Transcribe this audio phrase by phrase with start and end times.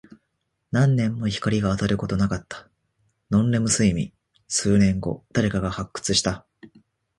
[0.71, 2.67] 何年も光が当たることなかった。
[3.29, 4.11] ノンレム睡眠。
[4.47, 6.43] 数年後、誰かが発掘した。